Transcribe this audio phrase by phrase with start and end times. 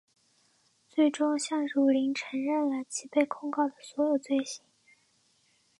[0.89, 4.65] 最终向汝霖承认了其被控告的所有罪行。